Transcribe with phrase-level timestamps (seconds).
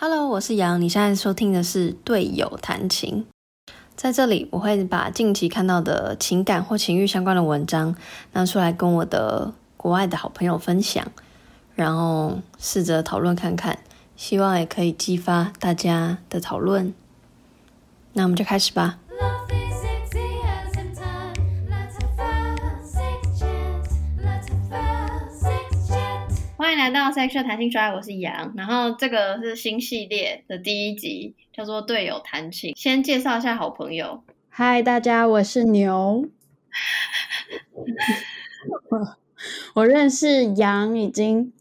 [0.00, 0.80] Hello，我是杨。
[0.80, 3.26] 你现在收听的是《队友谈情》。
[3.96, 7.96] 在这里，我会把近期看到的情感或情欲相关的文章
[8.32, 11.04] 拿出来跟我的国外的好朋友分享，
[11.74, 13.76] 然后试着讨论看看，
[14.14, 16.94] 希望也可以激发大家的讨论。
[18.12, 19.00] 那我们就开始吧。
[26.88, 28.54] 来到 Sexual 谈情说爱，我是杨。
[28.56, 32.72] 然后这个是新系列的第一集，叫做“队友谈情”。
[32.80, 34.24] 先介绍一下好朋友。
[34.48, 36.26] 嗨，大家，我是牛。
[39.74, 41.52] 我认识杨已经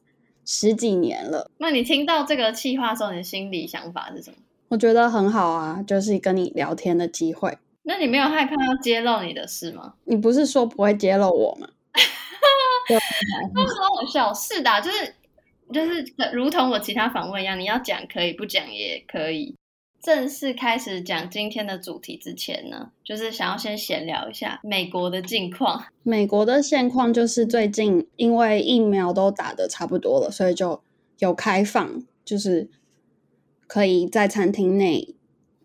[0.45, 1.51] 十几年了。
[1.57, 4.37] 那你听到这个企划的时候，你的心里想法是什么？
[4.69, 7.57] 我觉得很好啊，就是跟你聊天的机会。
[7.83, 9.95] 那你没有害怕要揭露你的事吗？
[10.05, 11.67] 你不是说不会揭露我吗？
[13.53, 15.13] 那很好笑，是的，就是
[15.73, 19.55] 就是如同我其他访问一样，你要讲可以，不讲也可以。
[19.99, 25.85] 正式开始讲今天的主题之前呢，就是想要先闲聊一下美国的近况。
[26.03, 30.81] 美国的现况就是最近因为疫苗都打得差不多了，所以就
[31.19, 32.69] 有开放，就是
[33.65, 35.15] 可以在餐厅内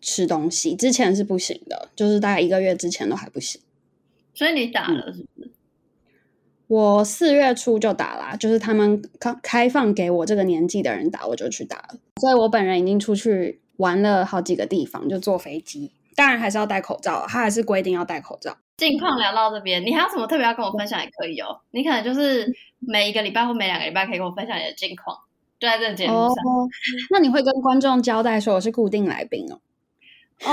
[0.01, 0.75] 吃东西。
[0.75, 3.61] 之前是不行的，就是大概一个月之前都还不行。
[4.33, 5.23] 所以你打了是不是？
[5.23, 5.27] 嗯
[6.73, 11.89] 我四月初就打了，就是他们开开放给我这个年纪的人打，我就去打了。
[12.19, 18.57] 所以我本人已经出去玩了好几个地方，就坐飞机，当然还是要戴口罩，他还是规定要戴口罩。
[18.75, 21.61] 近况聊到这边，你还有什么特别要跟我分享也可以哦。
[21.69, 25.15] 你可能就是每一个礼拜或每两个礼拜可以跟我分享你的近况，
[25.59, 26.29] 就在这个节目上。
[26.29, 26.67] 哦，
[27.11, 29.61] 那你会跟观众交代说我是固定来宾哦？
[30.43, 30.51] 哦，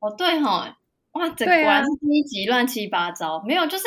[0.00, 0.76] 哦对哈，
[1.12, 3.84] 哇，整果然是第一集乱七八糟，没有就是。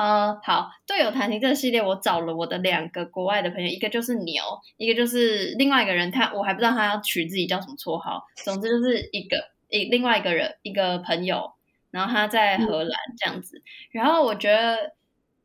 [0.00, 4.42] 呃，好，队友谈情这个系列，我找了我的两个国外的朋友，一个就是牛，
[4.78, 11.52] 一个就是另外一个人，他我还不知道他要取自己叫什么绰号，总之就是一个一另外一个人一个朋友，
[11.90, 14.94] 然后他在荷兰这样子，嗯、然后我觉得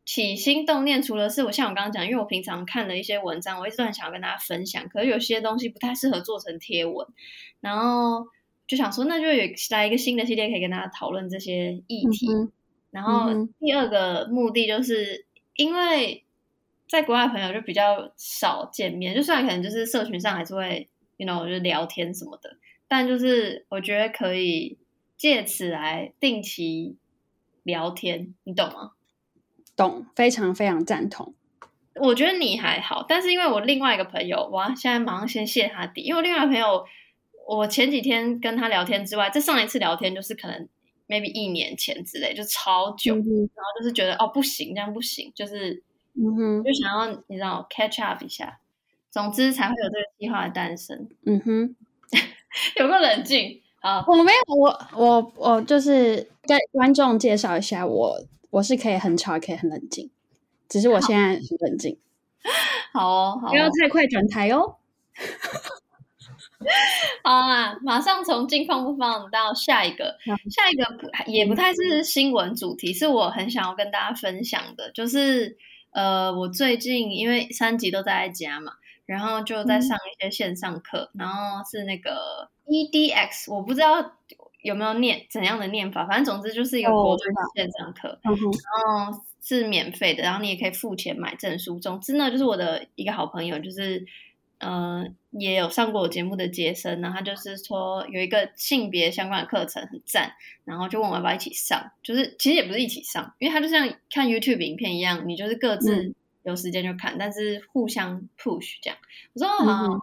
[0.05, 7.05] 起心动念，除了是我像我刚刚讲，因为我平常看的一些文章，我一直都很想要跟大家分享，可是有些东西不太适合做成贴文，
[7.59, 8.25] 然后
[8.65, 12.31] 就想说，那就有来一个新的系列，可以跟大家讨论这些议题。
[12.31, 12.53] 嗯
[12.95, 13.29] 然后
[13.59, 15.25] 第二个目的就是，
[15.57, 16.23] 因为
[16.87, 22.55] 在国外朋友就比较少见面，就算可能就是社群上还是会，you know，就是聊天什么的，
[22.87, 24.77] 但就是我觉得可以
[25.17, 26.95] 借此来定期
[27.63, 28.91] 聊天，你懂吗？
[29.75, 31.33] 懂，非常非常赞同。
[31.95, 36.85] 我觉得你还好，但是因为我另外一个朋友，哇，现在马上先谢他底，因为我另外一个朋友，
[37.45, 40.69] 我前几天跟他聊天之外，这上一次聊天就是可能。
[41.07, 45.83] Maybe 一年前之类，就超久，嗯、然后就是觉得哦不行，这样不行，就是，
[46.13, 48.59] 嗯哼，就想要你知道 catch up 一下，
[49.11, 51.07] 总之才会有这个计划的诞生。
[51.25, 51.75] 嗯哼，
[52.79, 60.09] 有个冷静啊，我没有，我我我就是跟观众介绍一下，我我是可以很吵，可以很冷静，
[60.67, 61.97] 只是我现在很冷静。
[62.93, 64.77] 好哦，好哦，不要太快转台哦。
[67.23, 70.15] 好啦，马上从近况不放到下一个，
[70.49, 75.57] 下一个不也不太是新闻主题，是我很想要跟大家分享的，就是
[75.91, 78.73] 呃，我最近因为三级都在家嘛，
[79.05, 84.13] 然后就在上一些线上课，嗯、然后是那个 EDX，我不知道
[84.63, 87.23] 有没有念怎样的念法，反正总之就是一个国际
[87.55, 91.79] 线上课，哦、然后是免费的，然后你也可以付钱买证书。
[91.79, 94.05] 总之呢，就是我的一个好朋友，就是。
[94.59, 100.33] 嗯、呃，也有上过我节目的杰森，然后他就是说有一个性别相关的课程很赞，
[100.63, 108.97] 然后就问我要不要一起上，就是其实也不是一起上，因为他就像看 YouTube 影片一样，你就是各自有时间就看，嗯、但是互相 push 这样。
[109.33, 110.01] 我说好好好，嗯、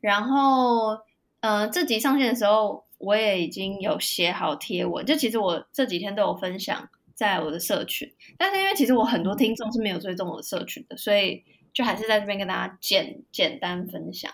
[0.00, 0.98] 然后
[1.40, 11.42] 呃这集上线的时候，我也已经有写好贴文，就其实我这几天都有分享在我的社群，但是因为其实我很多听众是没有追踪我的社群的，所以。
[11.72, 14.32] 就还是在这边跟大家简简单分享，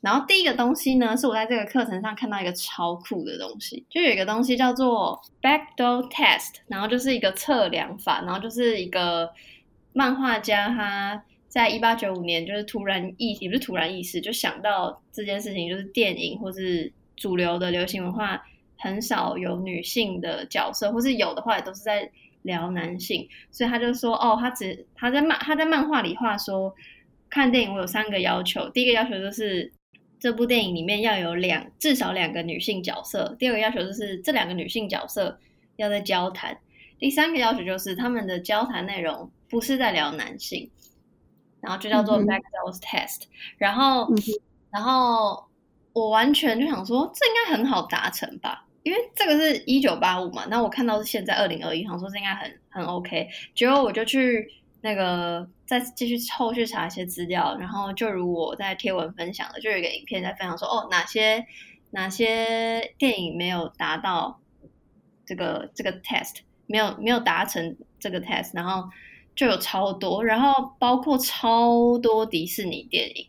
[0.00, 9.30] 然后第一个东西呢，是我在这个课程上看到一个超酷的东西，就有一个东西叫做 Backdoor Test，然后就是一个测量法，然后就是一个
[9.92, 18.42] 漫画家他在一八九五年就是突然意，也不是突然意识，就想到这件事情，就是电影或是主流的流行文化
[18.76, 22.10] 很少有女性的角色，或是有的话也都是在。
[22.42, 26.74] 聊男性，所以他就说，哦，他只他在漫他在漫画里画说，
[27.28, 29.72] 看电影我有三个要求，第一个要求就是
[30.18, 35.38] 这部电影里面要有两至少两个女性角色，第二个要求就是这两个女性角色
[35.76, 36.58] 要在交谈，
[36.98, 40.70] 第三个要求就是他们的交谈内容不是在聊男性，
[41.60, 43.22] 然后就叫做 Bechdel Test，
[43.58, 44.16] 然后、嗯、
[44.70, 45.46] 然后
[45.92, 50.46] 我完全就想说，这应该很好达成吧，因为这个是一九八五嘛。
[50.48, 53.28] 那我看到是现在二零二一，想说这应该很很 OK。
[53.54, 54.50] 结果我就去
[54.80, 61.46] 那个再继续后续查一些资料，然后就如我在贴文分享的，就有一个影片在分享说，哦，哪些
[61.90, 64.40] 哪些电影没有达到
[65.24, 66.36] 这个这个 test，
[66.66, 68.88] 没有没有达成这个 test，然后
[69.34, 73.28] 就有超多，然后包括超多迪士尼电影，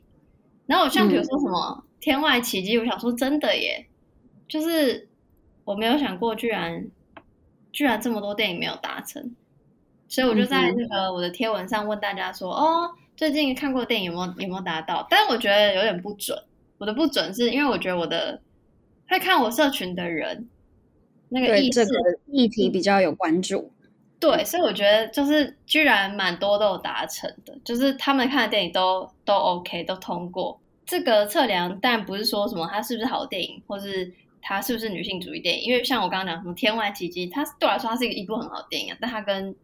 [0.66, 1.78] 然后像比如说什么。
[1.80, 3.86] 嗯天外奇迹，我想说真的耶，
[4.48, 5.08] 就是
[5.72, 6.86] 我没有想过，居然
[7.72, 9.34] 居然这么多电影没有达成，
[10.10, 15.08] 所以我就在那个我的贴文上问大家说，嗯、哦，最近看过的电影有没有有没有达到？
[15.10, 16.38] 但是我觉得有点不准，
[16.78, 18.42] 我的不准是因为我觉得我的
[19.08, 20.50] 会看我社群的人
[21.30, 23.72] 那个意识、这个、议题比较有关注，
[24.20, 30.60] 对，所以我觉得就是居然蛮多都有达成的，就是他们看的电影都都 OK，都通过。
[30.86, 35.64] 这个测量，但不是说什么它是不是好电影，或是它是不是女性主义电影。
[35.64, 39.56] 因为像我刚刚讲什么《天外奇迹》，它对我来说它是一个一部很好的电影，啊但它跟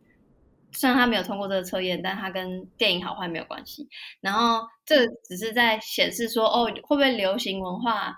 [0.72, 3.88] 虽然它没有通过这个测验，但它跟电影好坏没有关系。
[4.22, 8.16] 然后这只是在显示说，哦，会不会流行文化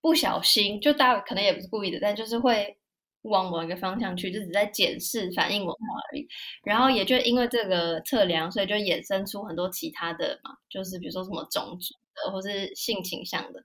[0.00, 2.76] 不小心，就大家可能也不是故意的，但就是会。
[3.22, 5.78] 往某一个方向去，就只在检视反映文化
[6.10, 6.26] 而已。
[6.62, 13.62] 然后也就因为这个测量，所以就衍生出很多其他的嘛，就是比如说什么种族的，或是性倾向的。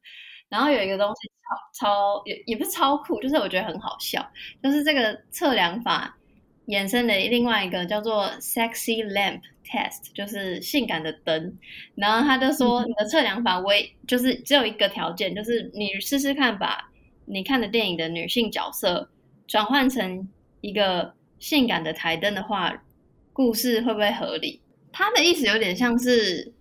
[0.49, 4.25] 然后有一个东西超超也也不是超酷，就是我觉得很好笑，
[4.61, 6.17] 就是这个测量法
[6.67, 11.57] 衍生的另外一个叫做 “sexy lamp test”，就是性感的灯。
[11.95, 16.89] 然后他就说，你的测量法为就是只有一个条件，就是你试试看，把
[17.25, 19.09] 你看的电影的女性角色。
[19.45, 20.27] 转换成
[20.61, 22.81] 一个性感的台灯的话，
[23.33, 24.61] 故事会不会合理？
[24.93, 26.53] 他的意思有点像是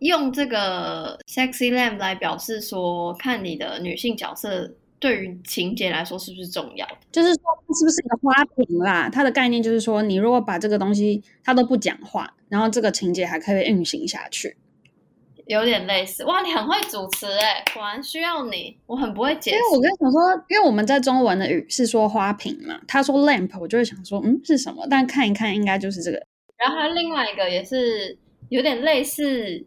[0.00, 6.96] 用这个 sexy lamp 来表示说，看你的女性角色对于情节来说是不是重要的？
[7.12, 7.40] 就是说，
[7.78, 9.08] 是不是一个花瓶啦？
[9.08, 14.56] 它的概念就是说，你如果把这个东西它都不讲话，然后这个情节还可以运行下去。
[15.46, 18.76] 有点类似哇，你很会主持哎，果然需要你。
[18.86, 19.56] 我很不会解释。
[19.56, 24.86] 因为我跟你想说，因为我们在中文的语是说花瓶嘛，他说 lamp，我就会想说，嗯，是什么？
[24.88, 26.24] 但看一看，应该就是这个。
[26.56, 28.16] 然后还有另外一个也是
[28.48, 29.64] 有点类似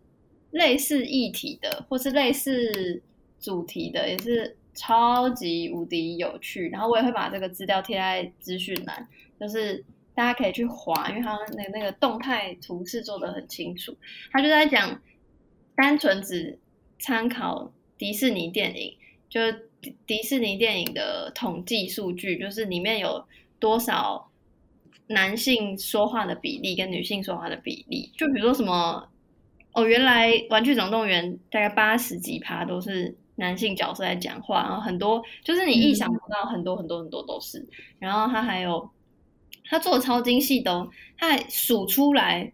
[0.53, 3.03] 类似议题的，或是类似
[3.39, 6.69] 主题的，也是超级无敌有趣。
[6.69, 9.07] 然后我也会把这个资料贴在资讯栏，
[9.39, 9.83] 就是
[10.15, 13.95] 大家可以去划，因为它那那个动态图示做的很清楚。
[14.31, 15.00] 他就在讲。
[15.75, 16.59] 单纯只
[17.00, 18.95] 参考迪士尼电影，
[19.27, 19.39] 就
[20.05, 23.25] 迪士尼电影的统计数据，就是里面有
[23.57, 24.29] 多少
[25.07, 28.11] 男性说话的比例跟女性说话的比例。
[28.15, 29.09] 就比如说什么，
[29.73, 37.67] 哦，原来《玩具总动员》大概八十几趴都是男性角色在讲话，然后很多就是你意想不到，很多很多很多都是。
[37.99, 38.89] 然后他还有
[39.65, 42.53] 他做的超精细的哦，他还数出来，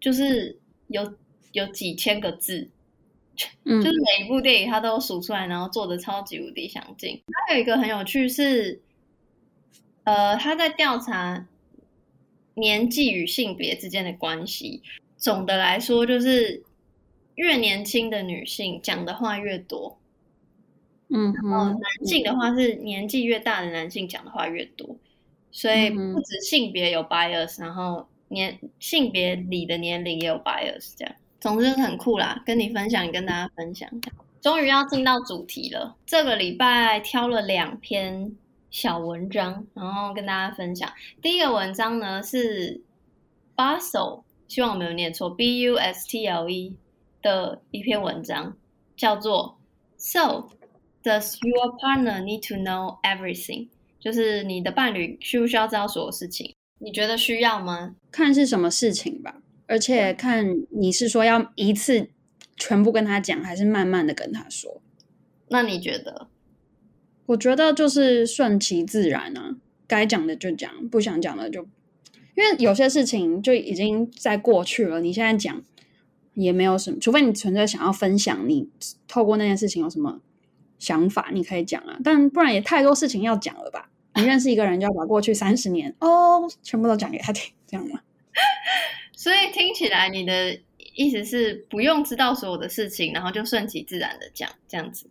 [0.00, 0.58] 就是
[0.88, 1.14] 有。
[1.52, 2.68] 有几千个字，
[3.64, 7.22] 嗯，就是每一部电影他都数出来，然后做的超级无敌详尽。
[7.48, 8.82] 还有一个很有趣是，
[10.04, 11.48] 呃，他在调查
[12.54, 14.82] 年纪与性别之间的关系。
[15.18, 16.62] 总的来说，就是
[17.34, 19.98] 越年轻的女性讲的话越多，
[21.08, 24.96] 嗯，然后男性的话是年纪越大的男性讲的话越多，
[25.50, 31.14] 所以不止性别有 bias，然后年性别里的年龄也有 bias，这样。
[31.40, 33.88] 总之就是很酷啦，跟你分享，跟大家分享。
[34.40, 38.36] 终于要进到主题了，这个礼拜挑了两篇
[38.70, 40.88] 小文章，然后跟大家分享。
[41.20, 42.80] 第一个文章呢是
[43.56, 46.74] Bustle，希望我没有念错，B U S T L E
[47.22, 48.56] 的一篇文章，
[48.96, 49.58] 叫做
[49.98, 50.48] So
[51.02, 53.68] Does Your Partner Need to Know Everything？
[54.00, 56.54] 就是你的伴侣需不需要知道所有事情？
[56.78, 57.94] 你觉得需要吗？
[58.10, 59.42] 看是什么事情吧。
[59.66, 62.08] 而且看你是说要一次
[62.56, 64.80] 全部跟他讲，还是慢慢的跟他说？
[65.48, 66.28] 那你觉得？
[67.26, 71.66] 我觉得就是顺其自然啊，该讲的就讲，不想讲的就……
[72.38, 75.60] 因为有些事情就已经在过去了，你现在讲
[76.34, 78.68] 也没有什么，除非你纯粹想要分享，你
[79.08, 80.20] 透过那件事情有什么
[80.78, 81.98] 想法，你可以讲啊。
[82.04, 83.90] 但不然也太多事情要讲了吧？
[84.14, 87.98] 你认识一个人就要把过去三十年哦全部都讲给他听，这样吗？
[89.16, 90.56] 所以听起来你的
[90.94, 95.10] 意思是不用知道所有的事情，然后就顺其自然的讲这样子。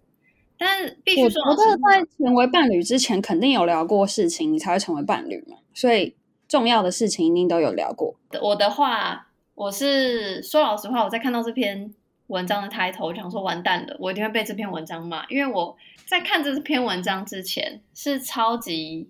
[0.57, 5.57] 但必须说，我觉得在成为伴侣之前，肯定有聊过事情，你才会成为伴侣嘛。
[5.73, 6.15] 所以
[6.47, 8.15] 重要的事情一定都有聊过。
[8.41, 11.93] 我的话，我是说老实话，我在看到这篇
[12.27, 15.75] 文章的抬头，我想说完蛋了，我一定会被这篇文章骂，因为我
[16.05, 19.09] 在看这篇文章之前是超级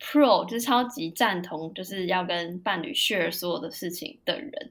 [0.00, 4.70] pro，就是超级赞同，就是要跟伴侣 share 所有的事情的人。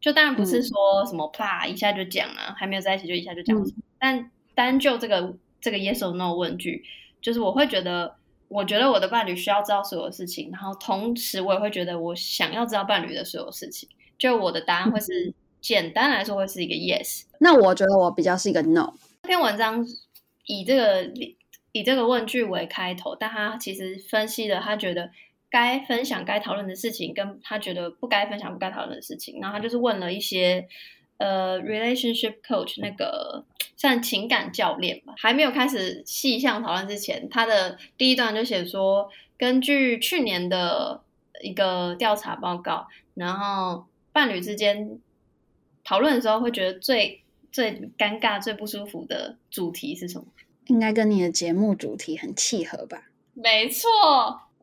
[0.00, 3.56] 就当然不是说什么啪一下就讲啊，还没有在一起就一下就讲。
[3.56, 6.84] 嗯、但单就这个这个 yes or no 问句，
[7.20, 8.14] 就是我会觉得，
[8.48, 13.88] 我觉得我的伴侣需要知道所有事情，然后同时我也会觉得我想要知道伴侣的所有事情。
[14.18, 15.34] 就我的答案会是。
[15.58, 18.92] 简单来说会是一个 yes，那我觉得我比较是一个 no。
[19.22, 19.84] 这篇文章
[20.44, 21.02] 以这个
[21.72, 25.10] 以这个问句为开头，但他其实分析了他觉得
[25.50, 29.40] 该分享、该讨论的事情，跟他觉得不该分享、不该讨论的事情。
[29.40, 30.68] 然后他就是问了一些
[31.16, 33.44] 呃 relationship coach 那个
[33.76, 41.02] 像情感教练吧，还没有开始细项讨论之前，他的第一段就写说，根据去年的
[41.42, 44.98] 一个调查报告，然后伴侣之间。
[45.88, 50.26] 讨论的时候会觉得最最尴尬、最不舒服的主题是什么？
[50.66, 53.04] 应该跟你的节目主题很契合吧？
[53.34, 53.88] 没错，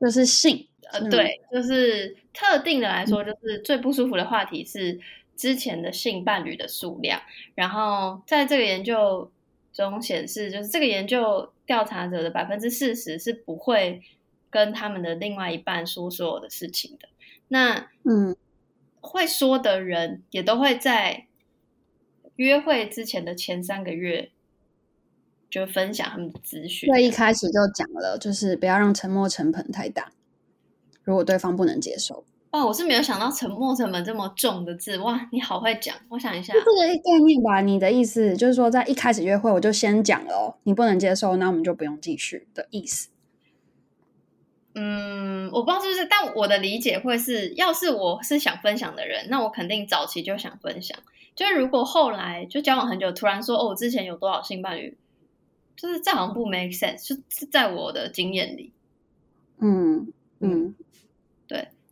[0.01, 0.67] 就是性。
[0.91, 5.00] 呃，对，就是特定的来说，就是最不舒服的话题是
[5.43, 7.21] 之前的性伴侣的数量。
[7.53, 9.29] 然后在这个研究
[9.73, 14.01] 中显示，就是这个研究调查者的百分之四十是不会
[14.50, 17.09] 跟他们的另外一半说所有的事情的。
[17.50, 18.33] 那嗯。
[19.05, 21.27] 会说的人也都会在
[22.38, 24.31] 约会之前的前三个月
[25.50, 26.89] 就分享他们的资讯。
[26.89, 30.13] 对，一开始就讲了，就是不要让沉默成本太大。
[31.03, 32.23] 如果对方不能接受，
[32.53, 34.95] 哦，我是没有想到沉没成本这么重的字。
[35.00, 35.95] 哇，你好会讲！
[36.07, 36.65] 我想一下，这个
[37.03, 37.62] 概念吧。
[37.62, 43.10] 你的意思就是说，在一开始约会我就先讲了哦，你不能接受，那我们就不用继续的意思。
[44.75, 50.95] 嗯，我不知道是不是，但我的理解会是，要是我是想分享的人，那我肯定早期就想分享。
[51.36, 54.95] 就是如果后来就交往很久，突然说哦，我之前有多少性伴侣，
[55.75, 58.72] 就是这好像不 make sense，就是在我的经验里。
[59.57, 60.82] 嗯嗯，对，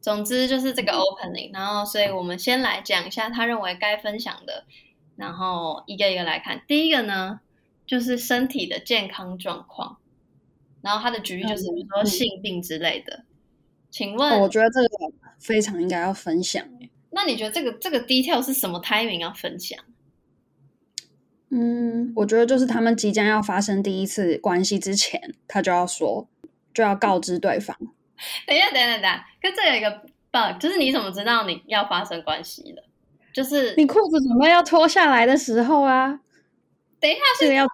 [0.02, 4.66] 总之就是这个 opening，然后所以我们先来讲一下他认为该分享的，
[5.16, 6.64] 然后一个一个来看。
[6.68, 7.40] 第一个呢，
[7.86, 9.98] 就是身体的健康状况。
[10.82, 13.26] 然后他的举例就是比如说性病之类的，嗯、
[13.92, 14.88] 请问、哦，我觉得这个
[15.40, 16.66] 非常应该要分享。
[17.12, 19.80] 那你觉得这个这个 detail 是什么 timing 要分享？
[21.52, 26.28] 嗯，我觉得就是他们即将要发生第一次关系之前，他就要说，
[26.74, 27.78] 就要告知对方。
[28.48, 29.90] 等一下，等一下，等一下，跟这有一个
[30.32, 32.84] bug，就是你怎么知道你要发生关系的？
[33.34, 36.20] 就是你裤子准备要脱下来的时候啊。
[37.00, 37.66] 等一下，是要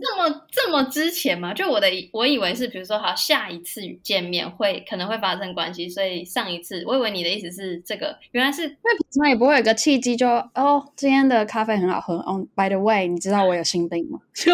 [0.00, 1.52] 这么这么之前吗？
[1.52, 12.14] 就我的我以为是，比如说，好，下一次见面会可能会发生关系，所以上一次我以为你的意思是这个，原来是因为平常也不会有个契机就，就哦，今天的咖啡很好喝。
[12.18, 14.20] 哦，by the way，你知道我有心病吗？
[14.32, 14.52] 就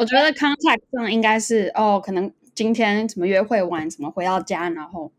[0.00, 5.12] 我觉得 contact 上应该是哦，可能今天怎么约会完，怎么回到家，然后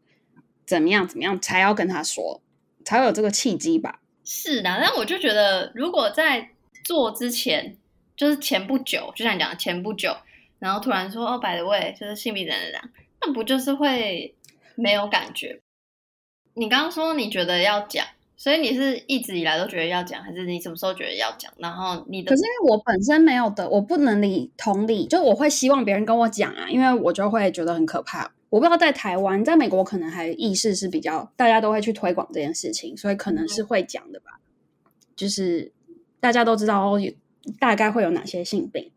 [0.66, 2.42] 怎么样怎么样才要跟他说，
[2.86, 4.00] 才有这个契机吧？
[4.24, 6.50] 是的，但我就觉得如果在。
[6.84, 7.78] 做之前
[8.18, 10.18] 就是前不久，就像你讲的前不久，
[10.60, 12.90] 然后突然说哦，by the way，就是性病怎样怎样，
[13.22, 14.36] 那不就是会
[14.75, 15.62] 没有感觉？
[16.56, 18.06] 你刚刚说你觉得要讲，
[18.43, 21.50] 所以你是一直以来都觉得要讲，还是你什么时候觉得要讲？
[21.55, 28.29] 然后你的可是因为我本身没有的，我不能理同理，就我会希望别人跟我讲啊，因为我就会觉得很可怕。
[28.50, 34.41] 我不知道在台湾，在美国可能还意识是比较大家都会去推广这件事情，所以可能是会讲的吧，
[35.15, 35.71] 就是。
[36.19, 37.01] 大家都知道哦，
[37.59, 38.89] 大概会有哪些性病，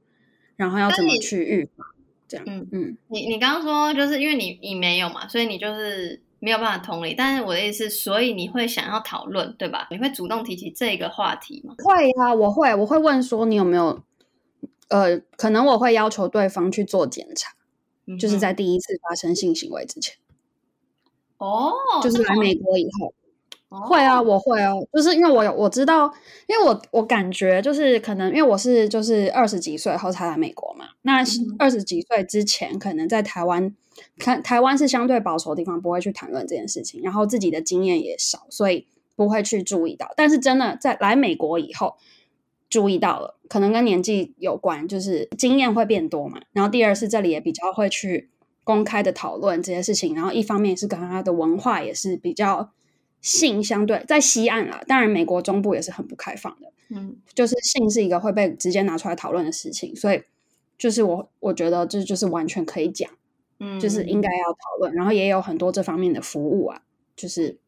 [0.54, 1.84] 然后要怎么去预防？
[2.28, 2.96] 这样，嗯嗯。
[3.08, 7.14] 你你刚刚说，就是因为你你没有嘛，所以你就是没有办法同理。
[7.16, 9.88] 但是我的意思，所以你会想要讨论，对吧？
[9.90, 11.74] 你会主动提起这个话题吗？
[11.84, 14.00] 会呀、啊，我会，我会问说你有没有，
[14.88, 17.52] 呃，可能我会要求对方去做检查，
[18.06, 20.16] 嗯、就是在第一次发生性行为之前。
[21.38, 23.12] 哦，就是来美国以后。
[23.68, 26.10] 会啊，我会哦，就是因为我有我知道，
[26.46, 31.16] 因为我我感觉就是可能因为我是就是二十几岁后才来美国嘛，那
[31.58, 33.74] 二十几岁之前可能在台湾，
[34.18, 40.12] 看台湾是相对保守的地方，不会去谈论这件事情，然后自己的经验也少，所以不会去注意到。
[40.16, 41.96] 但是真的在来美国以后，
[42.68, 46.40] 注意到了，可能跟年纪有关，就是经验会变多嘛。
[46.52, 48.30] 然后第二是这里也比较会去
[48.64, 52.70] 公开的讨论这些事情，然后一方面是跟他的文化也是比较。
[53.22, 60.22] 性相对在西岸啊，当然美国中部也是很不开放的，嗯，就是性是一个会被直接拿出来讨论的事情，所以
[60.78, 63.10] 就是我我觉得这就是完全可以讲，
[63.58, 66.82] 嗯，就是应该要讨论，然后也有很多这方面的服务啊，
[67.16, 67.58] 就是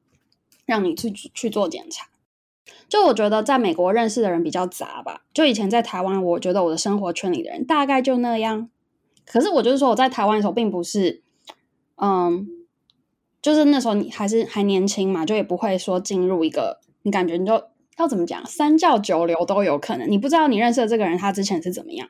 [0.67, 2.09] 让你去去做检查。
[2.89, 5.23] 就我觉得在美国认识的人比较杂吧。
[5.33, 8.69] 就以前在台湾，我觉得我的生活圈里的人大概就那样。
[9.25, 11.23] 可是我就是说我在台湾的时候，并不是，
[11.97, 12.47] 嗯，
[13.41, 17.63] 就是那时候你还是还年轻嘛，就也不会说进入一个你感觉你就
[17.99, 20.11] 要怎么讲，三教九流都有可能。
[20.11, 22.09] 你不知道你认识的这个人他之前是怎么样。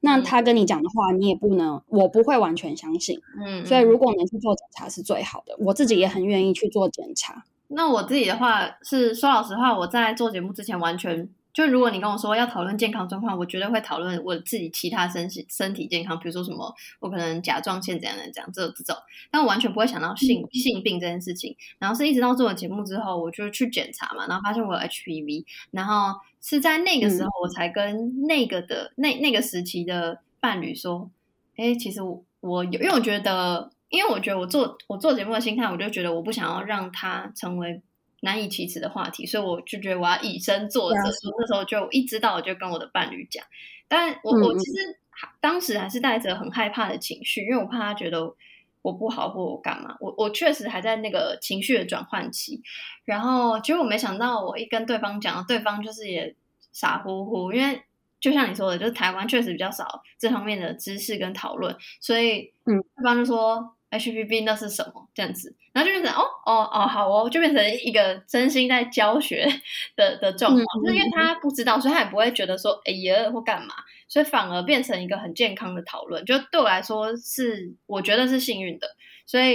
[0.00, 3.20] 那他跟你讲的话，你也不能，我不会完全相信。
[3.44, 5.54] 嗯，所以如果能去做检查是最好的。
[5.58, 7.44] 我自己也很愿意去做检查。
[7.68, 18.96] 那我自己的话是说老实话，我在做节目之前完全就，如果你跟我说要讨论健康状况，我绝对会讨论我自己其他身体身体健康，比如说什么我可能甲状腺怎样怎样这这种，
[19.30, 21.56] 但我完全不会想到性性病这件事情。
[21.78, 26.20] 然后是一直到做了节目之后，我就去检查嘛，然后发现我有 HPV，然后。
[26.42, 31.10] 是在那个时候，我才跟那个的、嗯、那那个时期的伴侣说
[31.58, 37.82] ：“哎，其实我我有，因为我觉得，因为我觉得我做我做节目的心态，我就觉得我不想要让他成为
[38.20, 40.98] 难以启齿的话题，所以我就觉得我要以身作则。
[40.98, 43.44] 嗯、那时候就一知道，我就跟我的伴侣讲。
[43.88, 44.98] 但我我其实
[45.40, 48.34] 当时还是带着很害怕的情绪，因为我怕他觉得。”
[48.82, 49.94] 我不好或我干嘛？
[50.00, 52.62] 我我确实还在那个情绪的转换期，
[53.04, 56.34] 然后结果我没想到，我一跟对方讲，对方就是也
[56.72, 57.82] 傻乎乎，因为
[58.18, 63.76] 就像你说的，就是台湾确实比较少这方面的知识跟讨论，所以嗯，对方就说。
[63.90, 65.08] HPV 那是什么？
[65.12, 69.48] 这样子，然后就变成哦哦哦，好哦，就变成一个真心在教学
[69.96, 73.74] 的的状况，嗯、就是因为他不知道，所以他也不会觉得说哎呀或干嘛，
[74.06, 76.24] 所以反而变成一个很健康的讨论。
[76.24, 78.86] 就对我来说是，我觉得是幸运的，
[79.26, 79.54] 所以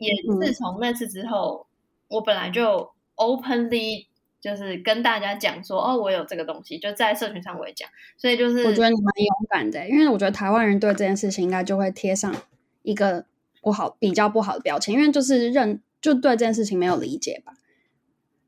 [0.00, 1.68] 也自从那次之后，
[2.08, 4.06] 嗯、我本来就 openly
[4.40, 12.34] 就是跟大家讲说哦，我有这个东西，就在社群上我也讲，所以就是我觉得你蛮勇敢的，因为我觉得台湾人对这件事情应该就会贴上
[12.82, 13.24] 一个。
[13.62, 17.54] 不好，比较不好的标签，因为就是认就对这件事情没有理解吧。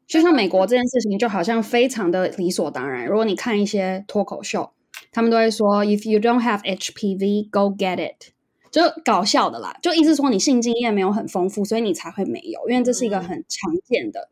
[0.06, 3.06] 就像美国这件事情，就好像非常的理所当然。
[3.06, 4.72] 如果你看一些脱口秀，
[5.12, 8.32] 他们都会说 “If you don't have HPV, go get it”，
[8.72, 9.78] 就搞笑的啦。
[9.80, 14.28] 就意思说你性经验没有很丰富，所以你才会没有，因为这是一个很常见的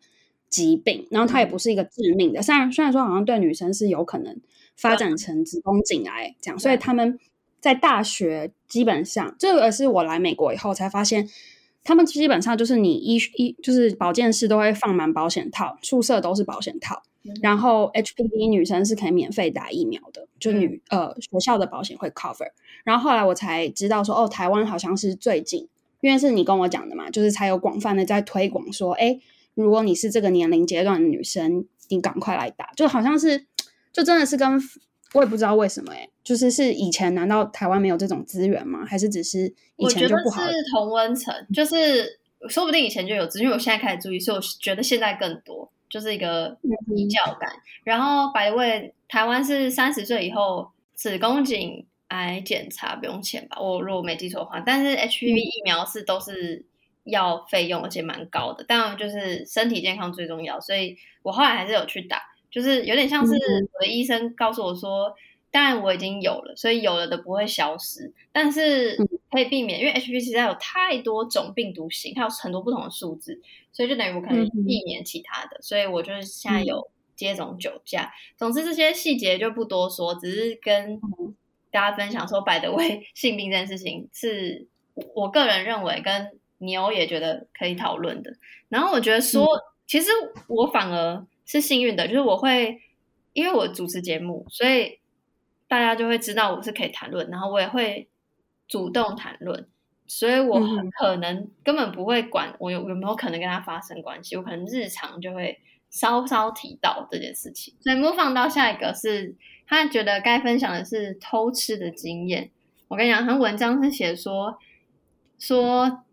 [0.48, 2.42] 疾病，然后它也不是一个致命的。
[2.42, 4.40] 虽然虽然说好像对女生是有可能
[4.76, 7.18] 发展成子宫颈癌这样，所以他们。
[7.68, 11.28] 在大学基本上，这个是我来美国以后才发现，
[11.84, 22.48] 他们基本上就是你医医就是保健室都会放满保险套，宿舍都是保险套，嗯、然后 HPV 女生是可以免费打疫苗的，就女、嗯、呃学校的保险会 cover。
[22.84, 25.68] 然后后来我才知道说，哦，台湾好像是最近，
[26.00, 29.20] 因为是你跟我讲的嘛，就是才有广泛的在推广说，哎，
[29.52, 33.44] 如果你是这个年龄阶段的女生，你赶快来打，就好像是
[33.92, 34.58] 就真的是跟。
[35.14, 38.84] 我也不知道为什么哎、欸，就是是以前难道台湾没有这种资源吗？
[38.84, 40.42] 还是只是以前就不好？
[40.42, 47.50] 我觉得是同温层，就是说不定以前就有资源，因为我现在开始注意，所以我觉得现在更多，就是一个比较感。
[47.50, 53.58] 嗯、然后 the way，台湾是三十岁以后子宫颈癌检查不用钱吧？
[53.58, 56.66] 我如果没记错的话，但是 HPV 疫苗是都是
[57.04, 58.62] 要费用，而且蛮高的。
[58.64, 62.20] 当然，就是身体健康最重要，所以我后来还是有去打。
[62.50, 63.32] 就是有点像是
[63.72, 65.14] 我的医生告诉我说，
[65.50, 68.96] 当然我已经有了，所以有了的不会消失，但是
[69.30, 73.40] 可以避免，因为 HPV 实在有太多种病毒型，它有很多不同的数字，
[73.72, 78.12] 所以就等于我可能避免其他的，所以我就是现在有接种九价。
[78.36, 81.00] 总之这些细节就不多说，只是跟
[81.70, 84.66] 大家分享说，by the way， 性病这件事情是
[85.14, 88.32] 我个人认为跟牛也觉得可以讨论的。
[88.68, 89.46] 然后我觉得说，
[89.86, 90.10] 其实
[90.46, 91.26] 我反而。
[91.48, 92.78] 是幸运的，就是我会，
[93.32, 95.00] 因为我主持节目，所以
[95.66, 98.06] 大家就会知道我是可以谈论，然后我也会
[98.68, 99.66] 主动谈论，
[100.06, 105.58] 所以我很可能根本不会管我有有没有可能跟他发生关系，我可能日常就会
[105.88, 107.74] 稍稍提到这件事情。
[107.80, 109.34] 所以模仿到下一个是
[109.66, 112.50] 他觉得该分享的是偷吃的经验。
[112.88, 114.58] 我跟你讲，他文章是写说
[115.38, 116.04] 说。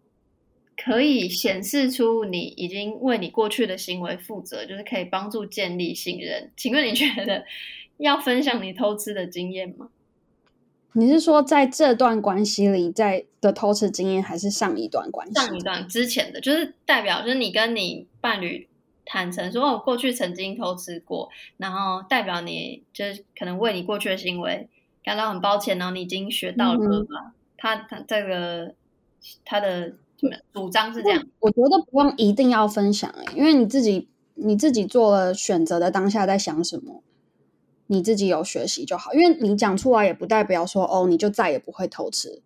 [0.78, 6.52] 可以显示出你已经为你过去的行为负责，就是可以帮助建立信任。
[6.58, 7.46] 请问你觉得
[7.98, 9.90] 要分享你偷吃的经验吗？
[10.92, 15.34] 你是说在这段关系里在的偷吃经验，还是上一段关系？
[15.34, 18.68] 上一段之前的，就是代表就是你跟你伴侣
[19.06, 24.68] 坦诚说，我过去曾经偷吃过，然后代表你就是可能为你过去的行为
[25.04, 27.16] 感到很抱歉，然后你已经学到了吧？
[27.28, 28.74] 嗯、他他这个
[29.46, 29.94] 他的。
[30.54, 37.04] 主张是这样，我觉得不用一定要分享因为你自己你自己做了选择的当下在想什么，
[37.88, 39.14] 你自己有学习就好。
[39.14, 42.42] 因为你讲出来也不代表说哦，你就再也不会偷吃，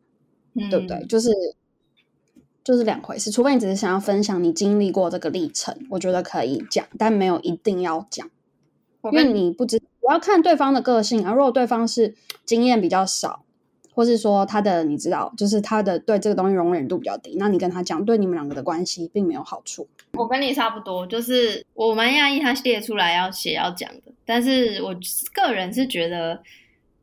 [0.56, 1.06] 嗯、对不对？
[1.06, 1.30] 就是
[2.64, 3.32] 就是两回事。
[3.32, 8.30] 除非你只是想要分享你经历过这个历程，我觉得可以讲，但没有一定要讲。
[9.12, 11.32] 因为你不知，我要看对方的个性啊。
[11.34, 13.46] 如果对方是经验比较少，
[13.94, 19.88] 或是说他的你知道，就是他的对这个东西容忍度比较低，那你跟他讲，对你们两个的关系并没有好处。
[20.14, 24.96] 我跟你差不多，就是我蛮讶异他列出来要写要讲的，但是我
[25.34, 26.42] 个人是觉得，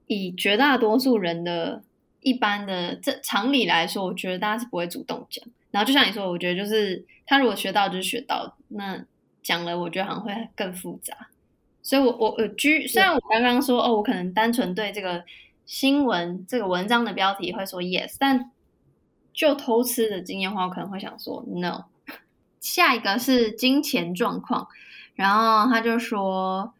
[0.07, 1.83] 以绝大多数人的
[2.21, 5.45] 一般的这常理来说，我觉得大家是不会主动讲。
[5.71, 9.05] 然后就像你说，我觉得就是他如果学到就是学到，那
[9.43, 11.15] 讲了我觉得好像会更复杂。
[11.83, 15.23] 所以我，我我居虽然我刚刚说哦，我可能单纯对这个
[15.67, 18.51] 新闻这个文章的标题会说 yes，但
[19.33, 21.85] 就偷吃的经验话，我可能会想说 no。
[22.61, 24.69] 下一个是金钱状况，
[25.15, 26.73] 然后他就说，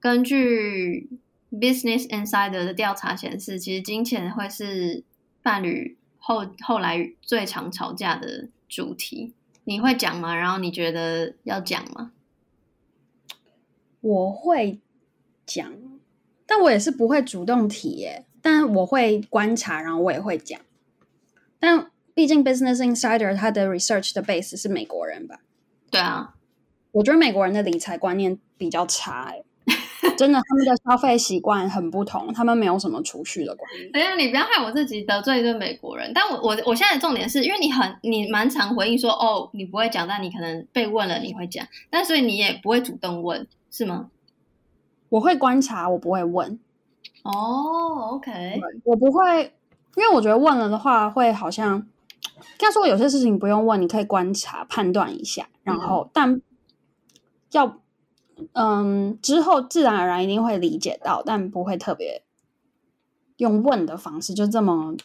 [0.00, 1.08] 根据
[1.52, 5.04] Business Insider 的调查显示，其实金钱会是
[5.42, 9.34] 伴侣后后来最常吵架的主题。
[9.64, 10.34] 你会讲吗？
[10.34, 12.12] 然后你觉得要讲吗？
[14.00, 14.80] 我会
[15.44, 15.72] 讲，
[16.50, 18.24] 但我也是不会主动提耶。
[18.42, 20.60] 但我会观察，然后我也会讲。
[21.60, 25.38] 但毕竟 Business Insider 它的 research 的 base 是美国人吧？
[25.90, 26.34] 对啊，
[26.90, 29.42] 我觉得美国人的理财观念比较差，哎，
[30.16, 33.92] 真的，他们的消费习惯很不同，他们没有什么储蓄的观念。
[33.92, 36.10] 等一下，你不要害我自己得罪一个美国人。
[36.12, 43.46] 但我我我现在的重点是因为你很你蛮常回应说哦，你不会讲，但你可能被问了你会讲，但所以你也不会主动问。
[43.70, 44.10] 是吗？
[45.10, 46.58] 我会观察，我不会问。
[47.22, 49.52] 哦、oh，OK，我不会，
[49.96, 51.86] 因为我觉得问了的话，会好像，
[52.60, 56.42] 要说有些事情不用问，你可以观察判断一下，然后，嗯、但
[57.52, 57.78] 要，
[58.54, 62.22] 嗯，之后自然而然一定会理解到，但不会特别
[63.36, 64.96] 用问的方式，就这么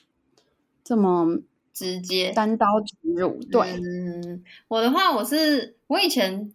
[0.84, 1.40] 这么
[1.74, 3.40] 直接单刀直入。
[3.52, 6.54] 对，嗯，我的话，我是我以前。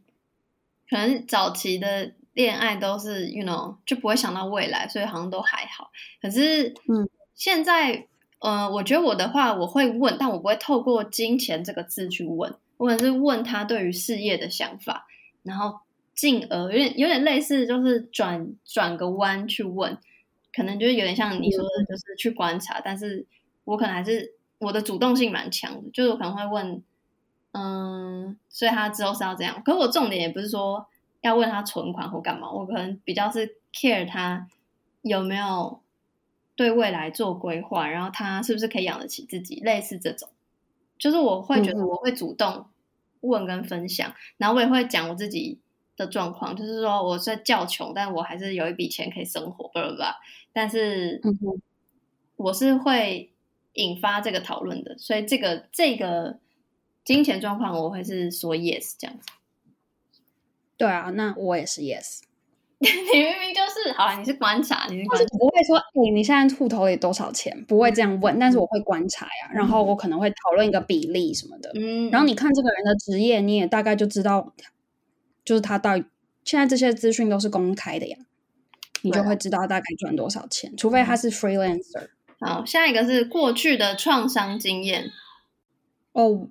[0.88, 5.90] 可能早期的恋爱都是，you know，就不会想到未来，所以好像都还好。
[6.23, 8.07] 可是，嗯，现在，
[8.38, 15.07] 呃，我觉得我的话，我会问，但我不会透过金钱这个字去问，我可能是问他对于事业的想法，
[15.43, 15.81] 然后
[16.14, 19.99] 进而有点有点类似，就是转转个弯去问，
[20.53, 22.79] 可能就是有点像你说的，就是去观察。
[22.79, 23.27] 嗯，但是
[23.64, 26.83] 我可能还是我的主动性蛮强的，就是我可能会问。
[27.53, 29.61] 嗯，所以他之后是要这样。
[29.64, 30.87] 可是我重点也不是说
[31.20, 34.48] 要问他存款或干嘛，我可能比较是 care 他
[35.02, 35.80] 有没有
[36.56, 40.28] 对未来做规划，然后他是不是可以养得起自己，类似这种。
[40.98, 42.66] 就是我会觉得我会主动
[43.20, 45.59] 问跟分享，嗯、然后我也会讲我自己
[45.96, 50.20] 的状况，就是说我在较穷，但我还是有一笔钱可以生活，对吧？
[50.52, 51.20] 但是
[52.37, 53.33] 我是会
[53.74, 56.38] 引发这个讨论的，所以这个这个。
[57.02, 59.26] 金钱状况，我会是说 yes 这样子。
[60.81, 62.21] 对啊，那我也是 yes。
[62.81, 67.62] 你明明就是好，你是观察，你是观察，不会说，哎、欸，你现在户头里多少钱？
[67.66, 71.71] 不会这样问，但是我会观察呀，然后我可能会讨论一个比例什么的。
[71.75, 74.55] 嗯，然后你看这个人的职业，你也大概就知道，
[75.45, 75.97] 就是他到
[76.43, 78.16] 现在这些资讯都是公开的呀，
[79.03, 82.09] 你就会知道大概赚多少钱，除非他是 freelancer。
[82.40, 85.11] 好，下一个是过去的创伤经验。
[86.12, 86.49] 哦。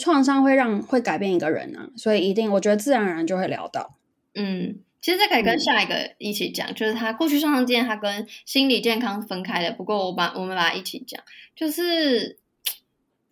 [0.00, 3.96] 创伤会让会改变一个人啊，所以一定我觉得自然而然就会聊到。
[4.34, 9.70] 嗯，其实这可以跟下一个一起讲，就是他过去创伤经验，他跟心理健康分开的。
[9.72, 11.22] 不过我把我们把它一起讲，
[11.54, 12.38] 就是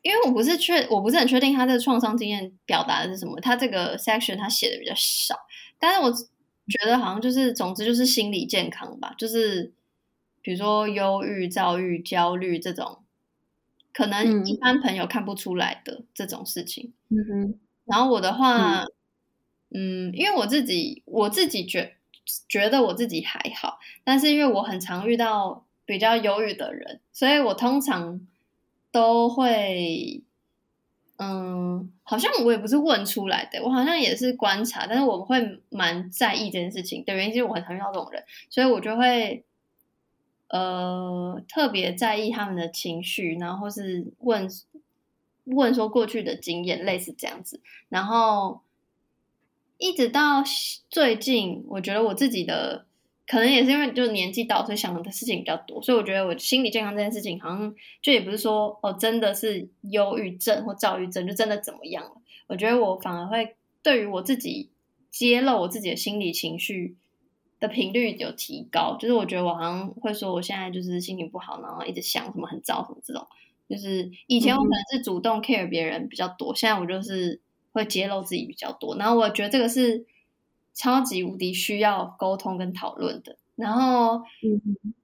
[0.03, 5.35] 因为我不是确我不是很确定他这个创伤经验表达的是什么，他这个 section 他写的比较少，
[5.79, 9.73] 但是我觉得好像就是总之就是心理健康吧，就是
[10.43, 12.99] 比如说忧郁、躁郁、焦虑这种。
[13.99, 17.59] 可能一般朋友看不出来的这种事情，嗯哼。
[17.85, 18.85] 然后我的话，
[19.71, 21.97] 嗯，嗯，因为我自己我自己觉
[22.49, 28.21] 觉得我自己还好，但是因为我很常遇到比较忧郁的人，所以我通常
[28.93, 30.23] 都会，
[31.17, 39.45] 嗯，好像我也不是问出来的，我好像也是观察，但是我会蛮在意这件事情的原因，就是我很常遇到这种人，所以我就会。
[40.49, 44.49] 呃，特别在意他们的情绪，然后是问
[45.45, 47.61] 问说过去的经验，类似这样子。
[47.91, 48.63] 然后
[49.77, 50.43] 一直到
[50.89, 52.87] 最近，我觉得我自己的
[53.27, 62.13] 可能也是因为就年纪到，所以想的事情比较多，所以我觉得我心理健康这件事情，好像就也不是说哦，真的是忧郁症或躁郁症，就真的怎么样了。
[62.47, 64.71] 我觉得我反而会对于我自己
[65.11, 66.97] 揭露我自己的心理情绪。
[67.61, 73.27] 的频率有提高，就是我觉得我好像会说我现在就是心情不好，然后一直想什么很糟什么这种，
[73.69, 77.41] 就是以前我可能是主动 care 别人比较多，嗯、现在我就是
[77.73, 80.07] 会揭露自己比较多，然后我觉得这个是
[80.75, 83.37] 超级无敌需要沟通跟讨论的。
[83.57, 84.95] 然后，嗯，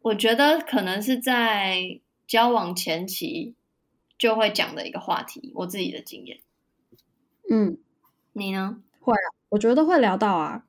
[0.00, 3.54] 我觉得可能是在交往前期
[4.16, 6.40] 就会讲的一个话题，我自己的经验。
[7.50, 7.76] 嗯，
[8.32, 8.78] 你呢？
[8.98, 10.64] 会啊，我觉得会聊到啊，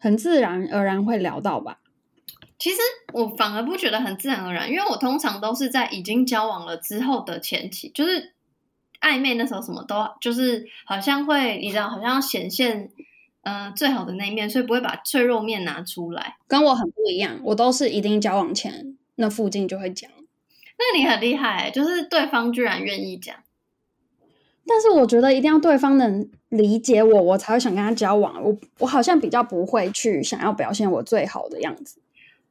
[0.00, 1.78] 很自然而然会聊到吧。
[2.58, 2.78] 其实
[3.12, 8.34] 我反而不觉得很自然而然，因为我通常都是在已经交往了之后的前期，就是
[9.00, 12.90] 暧昧那时候什么都就是好像会，你知道，好像要显现。
[13.42, 16.36] 嗯、呃，最好的那一面，所以不会把脆弱面拿出来。
[16.46, 20.10] 跟我很不一样，我都是一定交往前那附近就会讲。
[20.76, 23.34] 那你很厉害，就是对方居然愿意讲。
[24.66, 28.44] 但是我觉得一定要对方能理解我，我才会想跟他交往。
[28.44, 31.98] 我我好像比较不会去想要表现我最好的样子。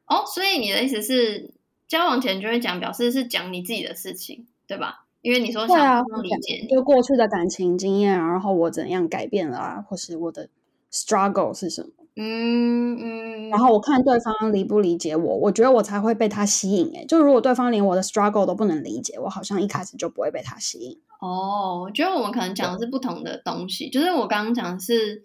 [0.07, 1.51] 哦，所以你的意思是
[1.87, 5.05] 交往前就会讲，表示是讲你自己的事情，对吧？
[5.21, 10.49] 因为你说想理解你，就过去的感情经验，然后我怎样改变了啊，或是我的。
[10.91, 11.89] struggle 是什么？
[12.15, 16.91] 嗯嗯，然后我看对方理不理解我，我觉得我才会被他吸引。
[16.95, 20.99] 哎，就如果对方连我的 struggle 都不能理解，我好像一开始就不会被他吸引。
[21.19, 23.89] 哦，我觉得我们可能讲的是不同的东西。
[23.89, 25.23] 就是我刚刚讲的是，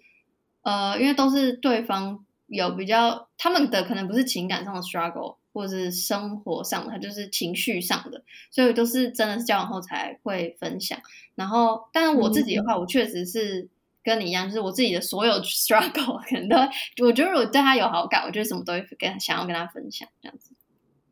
[0.63, 10.99] 呃，因为都是对方有比较，他们的可能不是情感上的 struggle，或者是生活上的，他就是情绪上的，所以都是真的是交往后才会分享。
[11.35, 13.69] 然后，但是我自己的话，嗯、我确实是。
[14.05, 16.59] 跟你一样，就是我自己的所有 struggle，可能都，
[17.07, 20.51] 我觉得如果对他有好感，我觉得什么都会跟想要跟他分享这样子。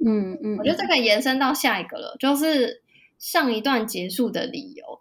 [0.05, 2.82] 嗯嗯，我觉得这可以延伸到下一个了，就是
[3.23, 4.99] 上一段结束的理由。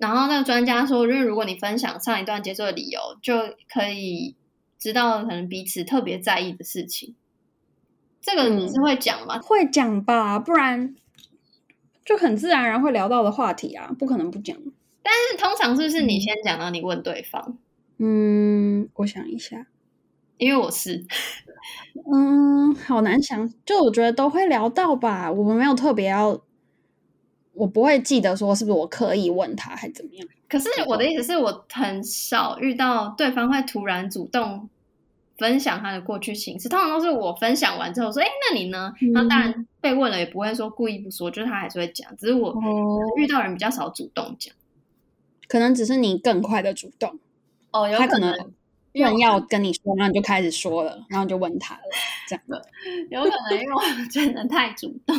[0.00, 3.34] 然后那个专家说，因为如果你分享上一段结束的理由，就
[3.72, 4.34] 可以
[4.80, 7.14] 知道可能彼此特别在意的事情。
[8.20, 9.36] 这个你是会讲吗？
[9.36, 10.96] 嗯，会讲吧，不然
[12.04, 14.56] 就很自然而然会聊到的话题啊，不可能不讲。
[15.04, 17.58] 但是通常是不是你先讲，然后你问对方？
[17.98, 19.66] 嗯，我想一下，
[20.38, 21.04] 因为我是，
[22.12, 23.52] 嗯，好难想。
[23.64, 26.40] 就我觉得都会聊到吧，我们没有特别要，
[27.54, 30.26] 我不会记得说是不是我刻意问他还怎么样。
[30.48, 34.68] 可是我的意思是我很少遇到对方会突然主动
[35.38, 42.54] 分享他的过去情史，通常都是我分享完之后说：“哎，那你呢？”那、嗯、当然被问了也不会说故意不说，就是他还是会讲，只是我
[43.16, 44.54] 遇到人比较少主动讲。
[45.48, 47.18] 可能只是你更快的主动
[47.72, 48.52] 哦，有可能，他可能
[48.92, 51.80] 人要跟你说，然后你就开始说了，然后就问他了，
[52.28, 52.62] 这样的
[53.10, 55.16] 有可能，因为我真的太主动。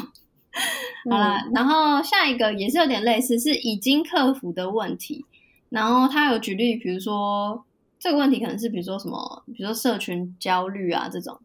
[1.09, 5.25] 好啦，嗯，然后下一个也是有点类似，是已经克服的问题。
[5.69, 7.65] 然后他有举例，比如说
[7.99, 11.39] 这个问题可能是，比如说什么，比如说社群焦虑啊这种，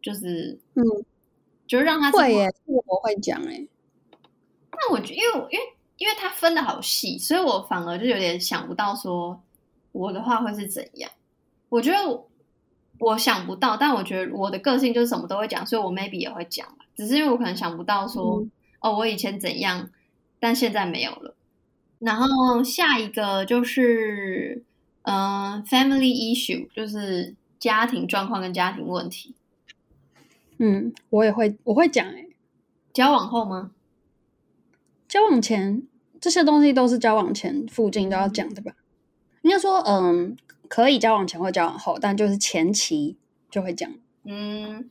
[0.00, 0.84] 就是嗯，
[1.66, 3.66] 就是让他会耶，这个我会讲哎。
[4.72, 5.64] 那我觉得，因为因为。
[5.98, 9.40] 因为他分的好细，所以我反而就有点想不到说
[9.92, 11.10] 我的话会是怎样。
[11.70, 12.28] 我觉得我，
[12.98, 16.68] 我想不到，但我觉得我的个性就是什么都会讲，所以我 maybe 也会讲。
[16.96, 19.90] 只是因为我可能想不到说，嗯、哦，我以前怎样，
[20.40, 21.36] 但现在没有了。
[21.98, 24.64] 然后下一个就是，
[25.02, 29.34] 嗯、呃，family issue，就是家庭状况跟家庭问题。
[30.58, 32.28] 嗯，我也会，我会讲诶、欸，
[32.92, 33.72] 交往后吗？
[35.06, 35.82] 交往前
[36.20, 38.72] 这些东西都是交往前附近都要讲的吧？
[39.42, 40.36] 应该说，嗯，
[40.68, 43.16] 可以交往前或交往后，但就是前期
[43.50, 43.90] 就会讲。
[44.24, 44.90] 嗯，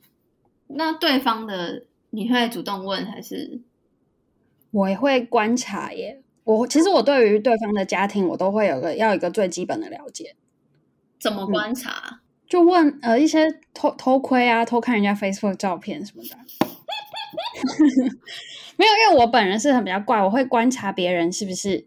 [0.68, 1.84] 那对方的
[2.16, 3.60] 你会主动问还是？
[4.70, 6.22] 我也会观察耶。
[6.44, 10.34] 我其实我对于对方的家庭，我都会有个要一个最基本的了解。
[11.20, 11.90] 怎么观察？
[12.12, 16.30] 嗯，就问呃一些偷偷窥啊，偷看人家 Facebook 照片什么的。
[18.78, 21.84] 没有，因为我本人是很比较怪，我会观察别人是不是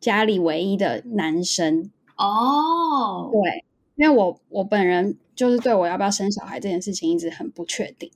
[0.00, 3.30] 家里唯一的男生哦。
[3.30, 3.62] 对，
[3.96, 8.10] 因为我我本人就是对我要不要生小孩这件事情一直很不确定，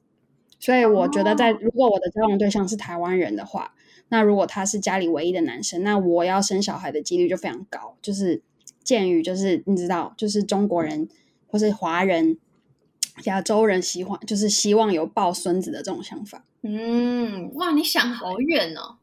[0.60, 3.74] 所以我觉得在如果我的交往对象是台湾人的话，
[4.10, 7.96] 那如果他是家里唯一的男生，那我要生小孩的几率就非常高。
[8.02, 8.42] 就是
[8.84, 11.08] 鉴于就是你知道，就是中国人
[11.46, 12.38] 或是华人、
[13.24, 16.44] 亚洲人喜欢就是希望有抱孙子的这种想法。
[16.62, 18.96] 嗯，哇，你想好远哦！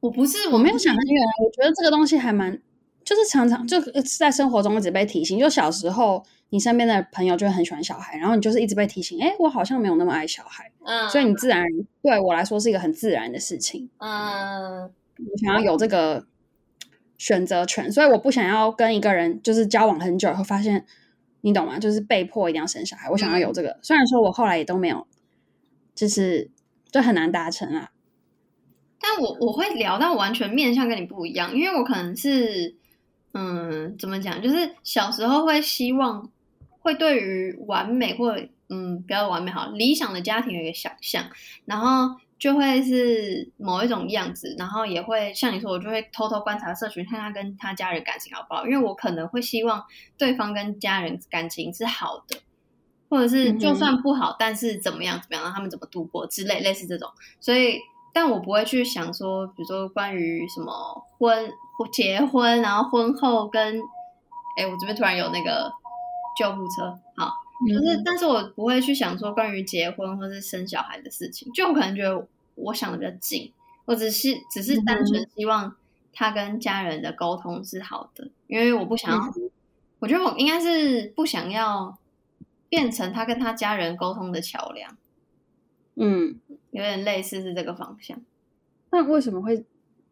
[0.00, 1.22] 我不是，我没有想很远。
[1.44, 2.58] 我觉得这个东西还蛮，
[3.04, 5.38] 就是常常就是在生活中一直被提醒。
[5.38, 10.70] 就小时候，你身边的朋友就会很喜欢小孩，然后你就是一直被提醒，哎，我好像没有那么爱小孩。
[10.84, 11.64] 嗯，所以你自然
[12.02, 13.88] 对我来说是一个很自然的事情。
[13.98, 16.26] 嗯，我想要有这个
[17.18, 20.86] 选择权，所以我不想要跟一个人就是交往很久，会发现
[21.40, 21.78] 你懂吗？
[21.78, 23.10] 就是被迫一定要生小孩。
[23.10, 25.06] 我想要有这个，嗯，虽然说我后来也都没有。
[25.94, 26.50] 就是
[26.92, 27.90] 就很难达成啊，
[29.00, 32.76] 但我我会聊到完全面向跟你不一样，因为我可能是
[33.32, 36.30] 嗯，怎么讲，就是小时候会希望
[36.86, 41.24] 会对于完美或嗯，比较完美好理想的家庭有一个想象，
[41.64, 49.82] 然后就会是某一种样子，然后也会像你说，我就会偷偷观察社群，看他跟他家人感情好不好，因为我可能会希望
[50.16, 52.36] 对方跟家人感情是好的，
[53.08, 57.80] 或者是就算不好，嗯、但是怎么样怎么样，让他们怎么度过之类类似这种，所以
[58.12, 60.72] 但我不会去想说，比如说关于什么
[61.18, 61.50] 婚
[61.92, 63.76] 结婚，然后婚后跟，
[64.56, 65.70] 哎，我这边突然有那个
[66.36, 67.32] 救护车，好。
[67.66, 73.50] 就是，但是我不会去想说关于结婚或是生小孩的事情，就我可能觉得我想的比较近，
[73.86, 75.74] 我只是只是单纯希望
[76.12, 79.32] 他跟家人的沟通是好的，因为我不想要，
[80.00, 81.96] 我觉得我应该是不想要
[82.68, 84.94] 变成他跟他家人沟通的桥梁，
[85.94, 86.38] 嗯，
[86.72, 88.20] 有点类似是这个方向。
[88.90, 89.64] 那为什么会？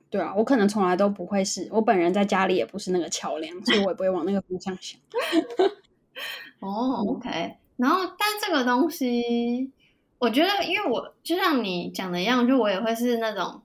[0.08, 4.98] 对啊，我可能从来都不会是，我本人在家里也不是那个桥梁，所以我也不会往那个方向想。
[6.61, 9.70] 哦、oh，OK，然后但这个东西，
[10.18, 13.62] 我觉得，因为我就像你讲的一样，就我也会是那种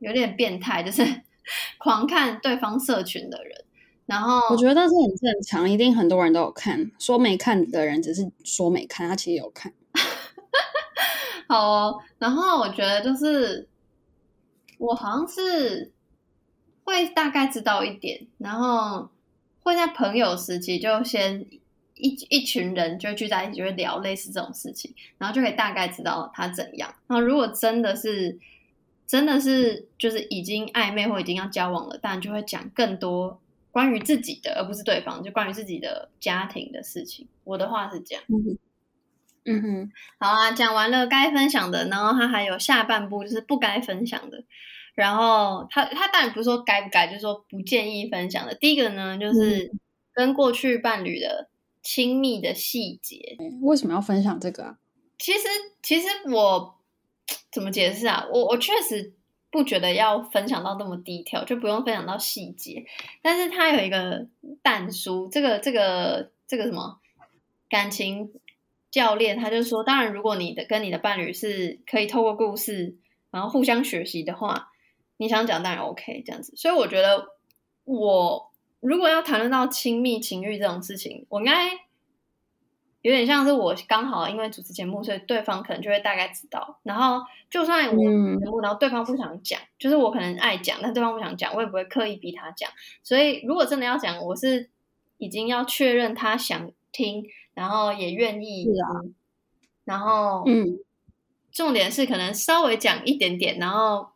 [0.00, 1.02] 有点变态，就是
[1.78, 3.64] 狂看对方社群的人。
[4.06, 9.72] 然后我觉得这很正常，一定很多人都有看，说没看的人只是说没看，他其实有看。
[11.46, 13.68] 好哦，然后我觉得就是
[14.78, 15.92] 我好像是
[16.84, 19.10] 会大概知道一点，然后
[19.68, 21.46] 会在朋友时期就先。
[22.00, 26.94] 一一群人就聚在一起，就会聊类似这种事情，然后就可以大概知道他怎样。
[27.08, 28.38] 然后如果真的是，
[29.04, 33.40] 真的是就是已经暧昧或已经要交往了，当然就会讲更多
[33.72, 37.26] 关于自己的，而不是对方，就关于自己的家庭的事情。
[37.42, 38.22] 我的话是这样。
[39.44, 44.44] 嗯哼，好啊，讲完了该分享的，然后他还有下半部就是不该分享的。
[45.02, 48.54] 然后他他当然不是说该不该，就是说不建议分享的。
[48.54, 49.72] 第一个呢，就是
[50.12, 51.48] 跟过去伴侣的。
[51.80, 54.78] 亲密的细节，为什么要分享这个啊？
[55.18, 55.48] 其实，
[55.82, 56.76] 其实我
[57.50, 58.26] 怎么解释啊？
[58.30, 59.14] 我我确实
[59.50, 62.84] 不觉得要分享到那么低调，就不用分享到细节。
[63.22, 64.26] 但是他有一个
[64.60, 66.98] 但书，这个这个这个什么
[67.70, 68.32] 感情
[68.90, 72.96] 教练，他就说，当然，如果你的跟你的伴侣是可以透过故事，
[73.30, 74.72] 然后互相学习的话，
[75.18, 76.52] 你想讲当然 OK 这样子。
[76.56, 77.28] 所以我觉得
[77.84, 78.48] 我。
[78.80, 81.68] 如果要谈论到亲密情欲这种事情，我应该
[83.02, 86.78] 有点像是我刚好因为主持节目，所以对方可能就会大概知道。
[86.84, 92.70] 然后就算我节目，然后对方不想讲，就是我可能爱讲，但对方不想讲，我也不会刻意逼他讲。
[93.02, 94.70] 所以如果真的要讲，我是
[95.16, 98.68] 已经要确认他想听，然后也愿意。
[99.84, 100.78] 然后，嗯，
[101.50, 104.10] 重点是可能稍微讲一点点，然后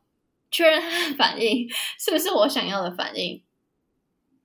[0.52, 1.66] 确认他的反应
[1.98, 3.42] 是不是我想要的反应。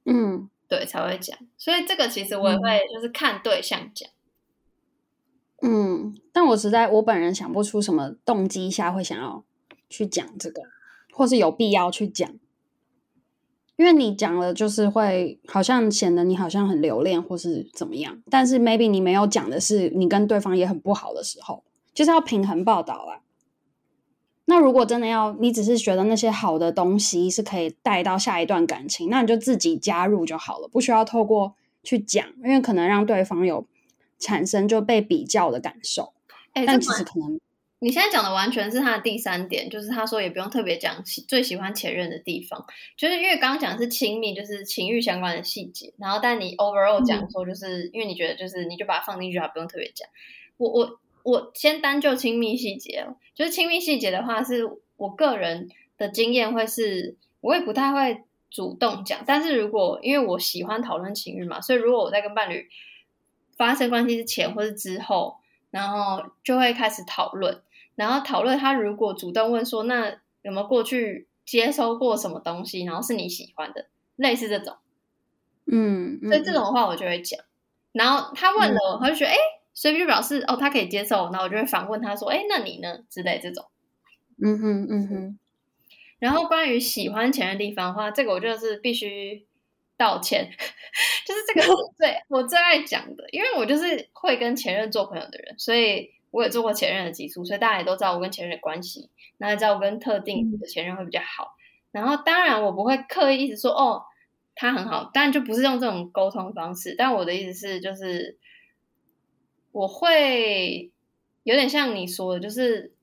[0.06, 1.38] 嗯，对，才会讲。
[1.58, 4.10] 所以这个其实我也会就是看对象讲。
[5.62, 9.44] 嗯，但我实在我本人想不出什么动机下会想要
[9.90, 10.62] 去讲这个，
[11.12, 12.30] 或是有必要去讲。
[13.76, 18.24] 因为你讲了，就是会好像显得你好像很留恋，或是怎么样。
[18.30, 23.27] 但是 maybe 你没有讲的是你跟对方也很不好的时候，就是要平衡报道啊。
[24.50, 33.68] 那如果真的要，你只是觉得那些好的东西是可以带到下一段感情，那你就自己加入就好了，不需要透过去讲，因为可能让对方有
[34.18, 36.14] 产生就被比较的感受。
[36.54, 37.38] 哎、欸，但其实可能
[37.80, 50.08] 你现在讲的完全是他的第三点，就是他说也不用特别讲最喜欢前任的地方，就是因为刚刚讲的是亲密，就是情欲相关的细节，然后但你 overall 讲说，就是、嗯、因为你觉得就是你就把它放进去，还不用特别讲。
[50.56, 51.00] 我我。
[51.28, 54.64] 我先单就亲密细节哦，就是亲密细节的话，是
[54.96, 59.20] 我个人的经验会是，我也不太会主动讲。
[59.28, 62.70] 但是如果因为我喜欢讨论情欲嘛，所以如果我在跟伴侣
[63.58, 65.36] 发生关系之前或是之后，
[65.70, 67.62] 然后就会开始讨论，
[67.96, 70.08] 然后讨论他如果主动问说，那
[70.44, 74.78] 有没有过去接收过什么东西，然后是你喜欢的，类似这种，
[75.66, 77.38] 嗯，所以这种的话我就会讲。
[77.92, 79.36] 然后他问了我，他就觉得哎。
[79.78, 83.64] 所以就表示哦，他可以接受，那我就会反问他说：“哎，那你呢？”之类这种。
[84.44, 85.40] 嗯哼，嗯哼。
[86.18, 89.46] 然后关于喜欢前任的地方的话，这个我就是必须
[89.96, 90.50] 道歉，
[91.28, 101.54] 就是这个我最我最爱讲的，因为我就是会跟前任做朋友的人，所以我也做过前任的基础，所以大家也都知道我跟前任的关系，那也知道我跟特定的前任会比较好。
[101.92, 104.02] 然后当然我不会刻意一直说哦，
[104.56, 106.96] 他很好，当然就不是用这种沟通方式。
[106.98, 108.40] 但我的意思是就是。
[109.72, 110.92] 我会
[111.44, 112.94] 有点像你说的，就是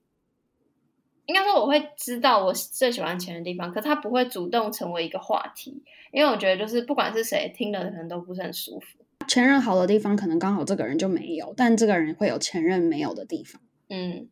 [1.26, 9.04] 应该说我会知道我最喜欢前任的地方，可他不会主动成为一个话题，因为我觉得就是不管是谁听了可能都不是很舒服。
[9.26, 13.62] 前任好的地方，可能刚好这个人就没有，但这个人会有前任没有的地方。
[13.88, 14.28] 嗯，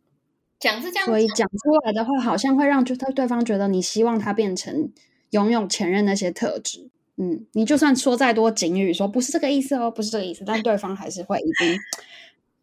[0.59, 4.93] 讲是这样，所以讲出来的话，好像会让就他对方觉得你希望他变成
[5.31, 6.91] 拥有前任那些特质。
[7.17, 11.79] 嗯，你就算说再多警语，说不是这个意思哦，不是这个意思，但对方还是会一定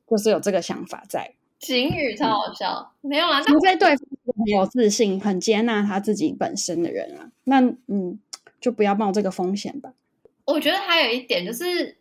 [0.10, 1.34] 就是有这个想法在。
[1.60, 8.18] 警语超好笑，嗯、没有啦，除非对方很有自信、很接纳他自己本身的人啊，那嗯，
[8.62, 9.92] 就不要冒这个风险吧。
[10.46, 11.98] 我觉得还有一点就是，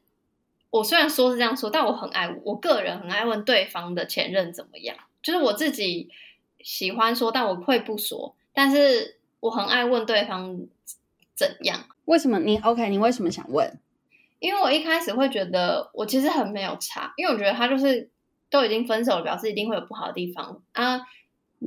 [0.71, 4.97] 我虽然说是这样说，但我很爱我个人很爱问对方的前任怎么样。
[5.21, 6.09] 就是我自己
[6.61, 8.37] 喜欢说，但我会不说。
[8.53, 10.67] 但是我很爱问对方
[11.35, 11.85] 怎样。
[12.05, 12.89] 为什么你 OK？
[12.89, 13.77] 你为什么想问？
[14.39, 18.11] 因为我一开始会觉得我其实很没有差，因为我觉得他就是
[18.51, 21.01] 都已经分手了，表示一定会有不好的地方啊。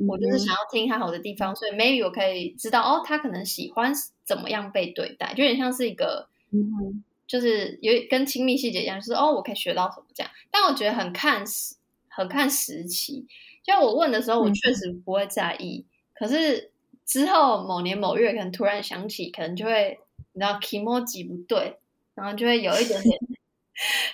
[0.08, 3.92] 我就是想要听他好的地方，嗯、所以 maybe 我可以知道哦，他可能喜欢
[4.24, 6.28] 怎么样被对待，就有点像是一个。
[6.54, 10.30] 嗯，就是有跟亲密细节一样，就是哦，我可以学到什么这样。
[10.50, 11.76] 但我觉得很看时，
[12.08, 13.26] 很看时期。
[13.62, 15.86] 就我问的时候，我确实不会在意。
[15.86, 16.70] 嗯、可是
[17.06, 19.98] 之后某年某月，可能突然想起，可能就会
[20.32, 21.78] 你知道 kimoji 不对，
[22.14, 23.18] 然后就会有一点点。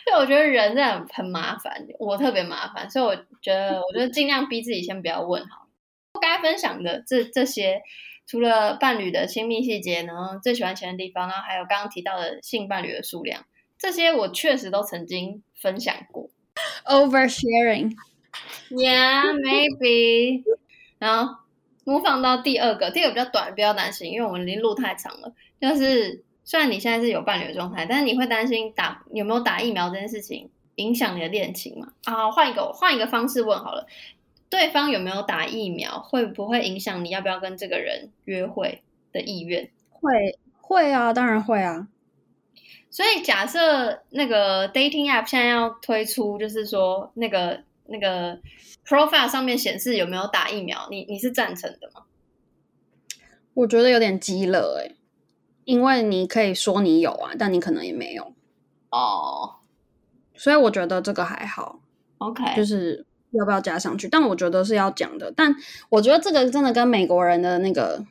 [0.05, 5.68] 所以我觉得人真的很很麻烦，我特别麻烦，所以我觉得，我觉得尽量逼自己先不要问好。
[6.12, 7.82] 不该分享的这这些。
[8.30, 13.46] 除了伴侣的亲密细节，然后最喜欢钱的地方，然后还有刚刚提到的性伴侣的数量，
[13.78, 16.28] 这些我确实都曾经分享过。
[16.84, 20.42] Oversharing，Yeah, maybe。
[21.01, 21.36] 然后
[21.84, 25.32] 模仿到第二个，第二个比较短，不要担心，因为我们已经录太长了。
[25.59, 31.92] 就是虽然你现在是有伴侣的状态，但是你会担心打有没有打疫苗这件事情影响你的恋情吗？
[32.05, 33.86] 啊，换一个换一个方式问好了。
[34.49, 38.80] 对方有没有打疫苗，会不会影响你要不要跟这个人约会
[39.12, 39.70] 的意愿？
[39.90, 41.88] 会会啊，当然会啊。
[42.88, 48.40] 所以假设那个 dating app 现在要推出，就是说那个那个
[48.86, 52.05] profile 上面显示有没有打疫苗，你你是赞成的吗？
[53.53, 54.94] 我觉得有点鸡肋哎，
[55.69, 58.33] 因为你可以说你有啊，但你可能也没有
[58.89, 59.57] 哦。
[60.35, 61.81] 所以我觉得这个还好
[62.16, 63.05] ，OK，就是。
[63.33, 64.09] 要不要加上去？
[64.09, 65.31] 但我觉得是要讲的。
[65.37, 65.55] 但
[65.91, 68.03] 我觉得这个真的跟美国人的那个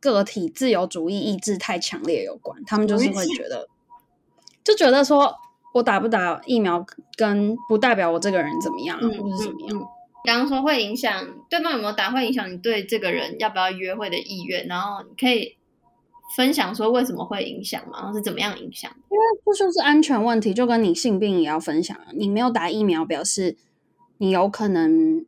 [0.00, 2.64] 个体自由主义意志太强烈有关。
[2.64, 3.68] 他们就是会觉得，
[4.64, 5.36] 就觉得说
[5.74, 6.82] 我打不打疫苗
[7.14, 9.86] 跟不代表我这个人怎么样，嗯、或者怎么样。
[10.24, 14.66] 刚刚说会影响对方有没有打，会影响你对这个人要不要约会的意愿。
[14.66, 15.58] 然后你可以
[16.36, 17.98] 分享说为什么会影响吗？
[18.00, 18.90] 然后是怎么样影响？
[19.10, 21.96] 因为这就是安全问题，就跟你性病也要分享。
[22.14, 23.56] 你没有打疫苗，表示。
[24.18, 25.26] 你有可能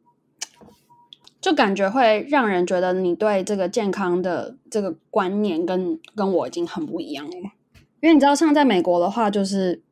[1.41, 7.33] 就感觉会让人觉得你对这个健康的这个观念跟跟我已经很不一样了，
[8.01, 9.83] 因为你知道，像在美国的话，就是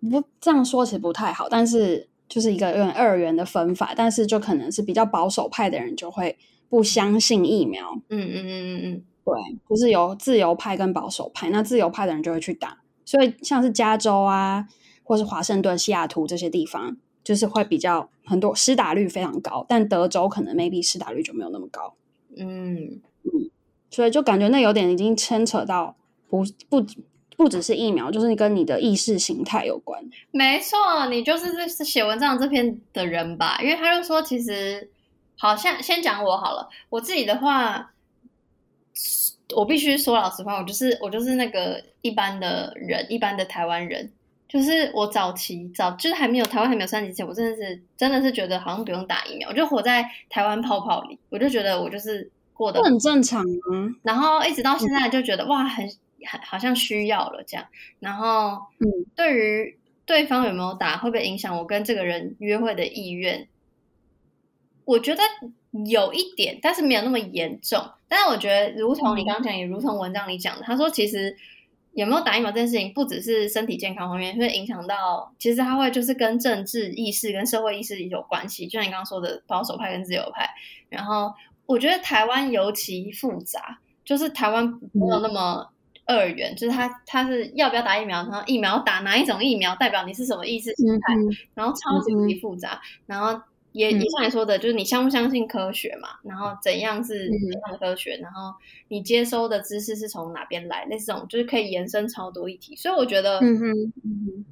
[0.00, 6.38] 不这样说其实不太好，但是就是一个有点二元的分法，但是就可能是比较保守派的人就会
[6.70, 9.02] 不相信疫苗，嗯嗯嗯嗯嗯，
[9.34, 14.66] 对，就是有自由派跟保守派，那自由派的人就会去打，所以像是加州啊，
[15.02, 16.96] 或是华盛顿、西雅图这些地方。
[17.24, 21.92] 就是会比较很多施打率非常高，但德州可能 maybe 施打率就没有那么高。
[22.34, 23.50] 嗯嗯，
[23.90, 25.94] 所以就感觉那有点已经牵扯到
[26.30, 26.82] 不不
[27.36, 30.02] 不只是疫苗，就是跟你的意识形态有关。
[30.30, 30.78] 没错，
[31.10, 33.58] 你就是这写文章这篇的人吧？
[33.60, 34.90] 因为他就说，其实
[35.36, 37.92] 好像先讲我好了，我自己的话，
[39.56, 44.10] 我必须说老实话，我就是我就是那个一般的人，一般的台湾人。
[44.48, 53.92] 就是我早期早就是还没有台湾还没有三级前，我真的是真的是觉得好像不用打疫苗，我就活在台湾泡泡里，我就觉得我就是过得很正常啊。
[54.02, 55.86] 然后一直到现在就觉得、嗯、哇，很
[56.24, 57.66] 很好像需要了这样。
[58.00, 59.76] 然后嗯，对于
[60.06, 63.46] 对方有没有打，会不会影响我跟这个人约会的意愿？
[64.88, 65.22] 我觉得
[65.86, 67.78] 有一点，但是没有那么严重。
[68.08, 71.36] 但是我觉得，如同你刚刚讲，也如同文章里讲的，他说其实。
[71.94, 78.68] 有没有打疫苗这件事情，不只是身体健康方面，会影响到，其实它会就是跟政治意识、跟社会意识有关系。
[78.68, 80.48] 就像你刚刚说的，保守派跟自由派。
[80.90, 81.32] 然后
[81.66, 85.68] 我觉得台湾尤其复杂，就是台湾没有那么
[86.04, 93.42] 二元，嗯、就是他他是要不要打疫苗，然后疫苗打哪一种疫苗，代表你是什么意识形态，嗯、然后超级无敌复杂，嗯、然后。
[93.78, 96.08] 也也像你说的，就是你相不相信科学嘛？
[96.24, 98.16] 然后怎样是怎样的科学？
[98.16, 98.52] 然后
[98.88, 100.84] 你接收的知识是从哪边来？
[100.90, 102.74] 那这种就是可以延伸超多议题。
[102.74, 104.44] 所以我觉得，嗯哼，嗯哼。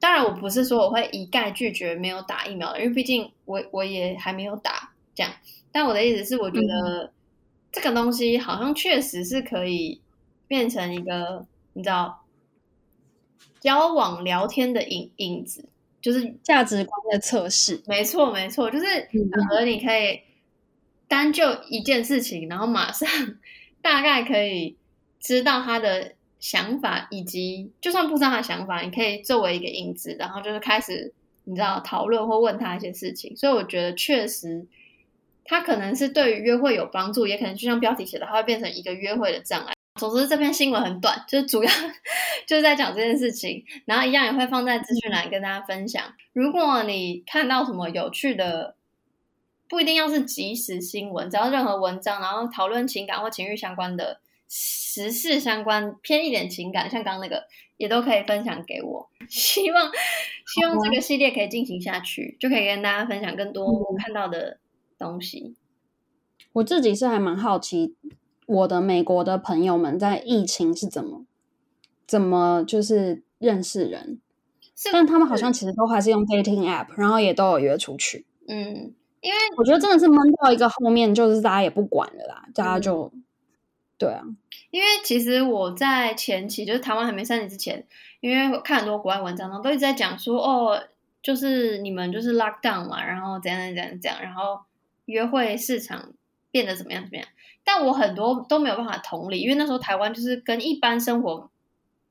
[0.00, 5.32] 当然，我不是说我会一概拒绝没有打疫苗的，因为毕竟我我也还没有打这样。
[5.70, 7.12] 但我的意思是，我觉得
[7.70, 10.00] 这个东西好像确实是可以
[10.48, 12.24] 变成一个，你知道，
[13.60, 15.68] 交往聊天的影影子，
[16.02, 17.82] 就是价值观的测试。
[17.86, 20.20] 没错，没错，就是反而你可以
[21.08, 23.08] 单就一件事情，然后马上
[23.80, 24.76] 大概可以
[25.18, 33.34] 知道他的想法，以及就算不知道他的想法，你可以作为一个引子，然后就是开始你知道讨论或问他一些事情。
[33.36, 34.66] 所以我觉得确实。
[35.44, 39.74] 它可能是对于约会有帮助，也可能就像标题写的，它会变成一个约会的障碍。
[39.94, 41.70] 总之，这篇新闻很短，就是主要
[42.46, 46.02] 就是在讲这件事情，然后一样也会放在资讯栏跟大家分享。
[46.32, 48.76] 如果你看到什么有趣的，
[49.68, 59.10] 不一定要是即时新闻，只要任何文章，然后讨论情感或情欲相关的、时事相关偏一点情感，像刚刚那个，也都可以分享给我。
[59.28, 59.90] 希望
[60.46, 64.58] 希望这个系列可以进行下去，就可以跟大家分享更多我看到的。
[64.98, 65.56] 东西，
[66.52, 67.96] 我自己是还蛮好奇，
[68.52, 71.24] 我的美国的朋友们在疫情是怎么
[72.06, 74.20] 怎么就是认识人，
[74.76, 78.26] 是但他们好像其实都还是用 dating app，然后也都有约出去。
[78.46, 83.24] 嗯，因为我觉得真的是闷到一个后面，就是大家也不管了啦，大家就、嗯、
[83.98, 84.22] 对啊。
[84.70, 87.86] 因为其实我在前期就是台湾还没三年之前，
[88.20, 90.82] 因为看很多国外文章，然后都一直在讲说哦，
[91.22, 94.60] 就是你们就是 lock down 嘛，然后怎样怎样怎样，然后。
[95.06, 96.12] 约会市场
[96.52, 97.02] 变得怎么样？
[97.02, 97.26] 怎么样？
[97.64, 101.50] 但我很多都没有办法同理，因为那时候台湾就是跟一般生活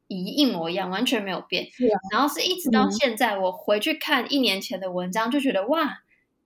[0.07, 1.67] 一一模一样，完全没有变。
[2.11, 6.03] 然后是一直到现在，我回去看一年前的文章，就觉得哇，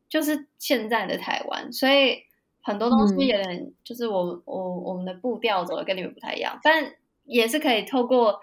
[0.10, 1.72] 就是现在的台湾。
[1.72, 2.24] 所以
[2.62, 6.94] 很多东西有点就是我我我们的步调走的跟你们不太一样，但
[7.26, 8.40] 也是可以透过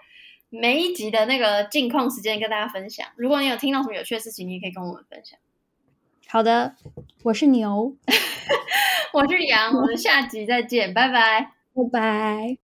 [0.49, 3.07] 每一集的那个近况时间跟大家分享。
[3.15, 5.39] 如果你有听到什么有趣的事情，你也可以跟我们分享。
[6.33, 6.73] 好的，
[7.25, 7.95] 我是牛，
[9.13, 12.62] 我是羊，我们下集再见，拜拜，拜拜。